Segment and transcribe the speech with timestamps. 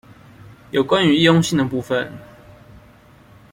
[0.71, 2.11] 有關於易用性的部分